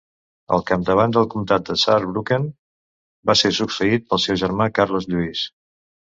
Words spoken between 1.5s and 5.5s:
de Saarbrücken va ser succeït pel seu germà Carles Lluís.